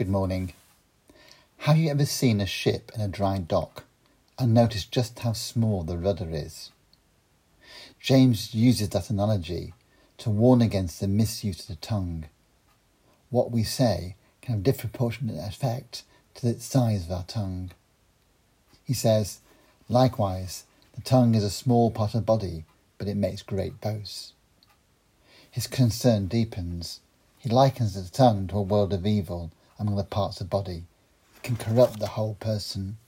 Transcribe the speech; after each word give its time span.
Good 0.00 0.08
morning. 0.08 0.54
Have 1.58 1.76
you 1.76 1.90
ever 1.90 2.06
seen 2.06 2.40
a 2.40 2.46
ship 2.46 2.90
in 2.94 3.02
a 3.02 3.06
dry 3.06 3.36
dock 3.36 3.84
and 4.38 4.54
noticed 4.54 4.90
just 4.90 5.18
how 5.18 5.34
small 5.34 5.82
the 5.82 5.98
rudder 5.98 6.30
is? 6.30 6.70
James 8.00 8.54
uses 8.54 8.88
that 8.88 9.10
analogy 9.10 9.74
to 10.16 10.30
warn 10.30 10.62
against 10.62 11.00
the 11.00 11.06
misuse 11.06 11.60
of 11.60 11.66
the 11.66 11.86
tongue. 11.86 12.24
What 13.28 13.50
we 13.50 13.62
say 13.62 14.16
can 14.40 14.54
have 14.54 14.62
disproportionate 14.62 15.36
effect 15.46 16.04
to 16.36 16.46
the 16.46 16.58
size 16.58 17.04
of 17.04 17.12
our 17.12 17.24
tongue. 17.24 17.72
He 18.82 18.94
says, 18.94 19.40
likewise, 19.90 20.64
the 20.94 21.02
tongue 21.02 21.34
is 21.34 21.44
a 21.44 21.50
small 21.50 21.90
part 21.90 22.14
of 22.14 22.22
the 22.22 22.24
body, 22.24 22.64
but 22.96 23.06
it 23.06 23.18
makes 23.18 23.42
great 23.42 23.82
boasts. 23.82 24.32
His 25.50 25.66
concern 25.66 26.26
deepens. 26.26 27.00
He 27.36 27.50
likens 27.50 27.92
the 27.92 28.10
tongue 28.10 28.46
to 28.46 28.56
a 28.56 28.62
world 28.62 28.94
of 28.94 29.06
evil 29.06 29.50
among 29.80 29.96
the 29.96 30.04
parts 30.04 30.40
of 30.40 30.50
body. 30.50 30.84
Can 31.42 31.56
corrupt 31.56 31.98
the 31.98 32.08
whole 32.08 32.34
person. 32.34 32.98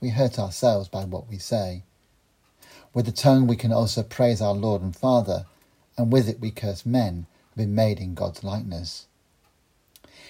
We 0.00 0.10
hurt 0.10 0.38
ourselves 0.38 0.88
by 0.88 1.04
what 1.04 1.28
we 1.28 1.38
say. 1.38 1.82
With 2.92 3.06
the 3.06 3.12
tongue 3.12 3.46
we 3.46 3.56
can 3.56 3.72
also 3.72 4.02
praise 4.02 4.40
our 4.40 4.54
Lord 4.54 4.82
and 4.82 4.94
Father, 4.94 5.46
and 5.96 6.12
with 6.12 6.28
it 6.28 6.38
we 6.38 6.50
curse 6.50 6.86
men 6.86 7.26
who 7.54 7.62
have 7.62 7.66
been 7.68 7.74
made 7.74 7.98
in 7.98 8.14
God's 8.14 8.44
likeness. 8.44 9.06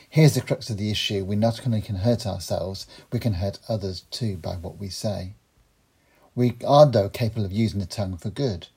Here's 0.08 0.34
the 0.34 0.40
crux 0.40 0.70
of 0.70 0.78
the 0.78 0.90
issue. 0.90 1.24
We 1.24 1.36
not 1.36 1.66
only 1.66 1.82
can 1.82 1.96
hurt 1.96 2.26
ourselves, 2.26 2.86
we 3.12 3.18
can 3.18 3.34
hurt 3.34 3.58
others 3.68 4.04
too 4.10 4.36
by 4.36 4.54
what 4.54 4.78
we 4.78 4.88
say. 4.88 5.34
We 6.34 6.56
are, 6.66 6.86
though, 6.86 7.08
capable 7.08 7.44
of 7.44 7.52
using 7.52 7.80
the 7.80 7.86
tongue 7.86 8.16
for 8.16 8.30
good. 8.30 8.68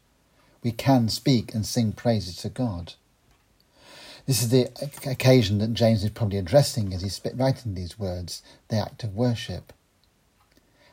We 0.64 0.72
can 0.72 1.10
speak 1.10 1.54
and 1.54 1.66
sing 1.66 1.92
praises 1.92 2.38
to 2.38 2.50
God. 2.50 2.94
This 4.30 4.44
is 4.44 4.50
the 4.50 4.70
occasion 5.10 5.58
that 5.58 5.74
James 5.74 6.04
is 6.04 6.12
probably 6.12 6.38
addressing 6.38 6.94
as 6.94 7.02
he's 7.02 7.20
writing 7.34 7.74
these 7.74 7.98
words, 7.98 8.44
the 8.68 8.78
act 8.78 9.04
of 9.04 9.16
worship. 9.16 9.74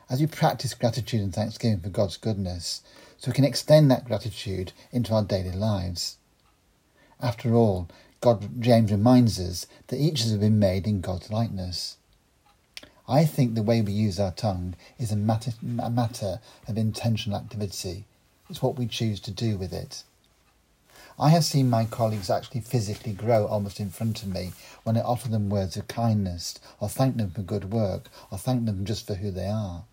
As 0.09 0.19
we 0.19 0.25
practice 0.25 0.73
gratitude 0.73 1.21
and 1.21 1.31
thanksgiving 1.31 1.79
for 1.79 1.89
God's 1.89 2.17
goodness, 2.17 2.81
so 3.15 3.29
we 3.29 3.35
can 3.35 3.43
extend 3.43 3.91
that 3.91 4.05
gratitude 4.05 4.71
into 4.91 5.13
our 5.13 5.23
daily 5.23 5.55
lives. 5.55 6.17
After 7.21 7.53
all, 7.53 7.87
God, 8.21 8.59
James 8.59 8.91
reminds 8.91 9.39
us 9.39 9.67
that 9.89 10.01
each 10.01 10.23
has 10.23 10.35
been 10.37 10.57
made 10.57 10.87
in 10.87 11.01
God's 11.01 11.29
likeness. 11.29 11.97
I 13.07 13.25
think 13.25 13.53
the 13.53 13.61
way 13.61 13.83
we 13.83 13.93
use 13.93 14.19
our 14.19 14.31
tongue 14.31 14.73
is 14.97 15.11
a 15.11 15.15
matter, 15.15 15.51
a 15.77 15.91
matter 15.91 16.39
of 16.67 16.75
intentional 16.75 17.37
activity. 17.37 18.05
It's 18.49 18.63
what 18.63 18.79
we 18.79 18.87
choose 18.87 19.19
to 19.19 19.31
do 19.31 19.59
with 19.59 19.73
it. 19.73 20.01
I 21.19 21.29
have 21.29 21.45
seen 21.45 21.67
my 21.69 21.85
colleagues 21.85 22.29
actually 22.29 22.61
physically 22.61 23.11
grow 23.11 23.47
almost 23.47 23.79
in 23.79 23.89
front 23.89 24.21
of 24.21 24.29
me 24.29 24.51
when 24.83 24.97
I 24.97 25.01
offer 25.01 25.27
them 25.29 25.49
words 25.49 25.75
of 25.75 25.87
kindness, 25.87 26.59
or 26.79 26.89
thank 26.89 27.17
them 27.17 27.31
for 27.31 27.41
good 27.41 27.71
work, 27.71 28.09
or 28.31 28.37
thank 28.37 28.65
them 28.65 28.85
just 28.85 29.07
for 29.07 29.15
who 29.15 29.31
they 29.31 29.47
are. 29.47 29.85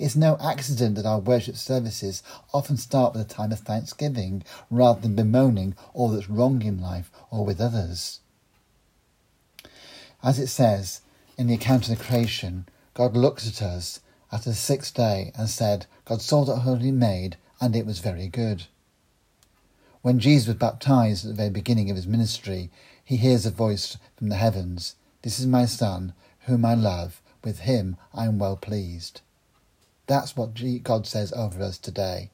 It's 0.00 0.16
no 0.16 0.36
accident 0.42 0.96
that 0.96 1.06
our 1.06 1.20
worship 1.20 1.56
services 1.56 2.24
often 2.52 2.76
start 2.76 3.12
with 3.12 3.22
a 3.22 3.32
time 3.32 3.52
of 3.52 3.60
thanksgiving 3.60 4.42
rather 4.68 5.00
than 5.00 5.14
bemoaning 5.14 5.76
all 5.94 6.08
that's 6.08 6.28
wrong 6.28 6.62
in 6.62 6.80
life 6.80 7.10
or 7.30 7.44
with 7.44 7.60
others. 7.60 8.18
As 10.24 10.40
it 10.40 10.48
says 10.48 11.02
in 11.38 11.46
the 11.46 11.54
account 11.54 11.88
of 11.88 11.96
the 11.96 12.04
creation, 12.04 12.66
God 12.94 13.16
looked 13.16 13.46
at 13.46 13.62
us 13.62 14.00
after 14.32 14.50
the 14.50 14.56
sixth 14.56 14.94
day 14.94 15.30
and 15.36 15.48
said, 15.48 15.86
God 16.04 16.20
saw 16.20 16.44
that 16.46 16.60
had 16.60 16.82
made, 16.82 17.36
and 17.60 17.76
it 17.76 17.86
was 17.86 18.00
very 18.00 18.26
good. 18.26 18.64
When 20.06 20.20
Jesus 20.20 20.46
was 20.46 20.54
baptized 20.54 21.24
at 21.24 21.30
the 21.30 21.34
very 21.34 21.50
beginning 21.50 21.90
of 21.90 21.96
his 21.96 22.06
ministry, 22.06 22.70
he 23.04 23.16
hears 23.16 23.44
a 23.44 23.50
voice 23.50 23.96
from 24.16 24.28
the 24.28 24.36
heavens 24.36 24.94
This 25.22 25.40
is 25.40 25.48
my 25.48 25.64
Son, 25.66 26.12
whom 26.42 26.64
I 26.64 26.74
love. 26.74 27.20
With 27.42 27.58
him 27.66 27.96
I 28.14 28.26
am 28.26 28.38
well 28.38 28.56
pleased. 28.56 29.22
That's 30.06 30.36
what 30.36 30.54
God 30.84 31.08
says 31.08 31.32
over 31.32 31.60
us 31.60 31.76
today. 31.76 32.30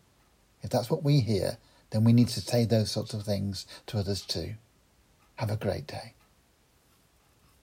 If 0.61 0.69
that's 0.69 0.91
what 0.91 1.03
we 1.03 1.21
hear, 1.21 1.57
then 1.93 2.05
we 2.05 2.13
need 2.13 2.29
to 2.29 2.43
say 2.43 2.67
those 2.67 2.91
sorts 2.91 3.15
of 3.15 3.23
things 3.23 3.65
to 3.87 3.99
others 3.99 4.21
too. 4.21 4.57
Have 5.37 5.51
a 5.51 5.57
great 5.57 5.87
day. 5.87 6.13